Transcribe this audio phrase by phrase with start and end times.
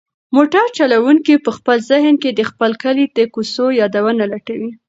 [0.35, 4.71] موټر چلونکی په خپل ذهن کې د خپل کلي د کوڅو یادونه لټوي.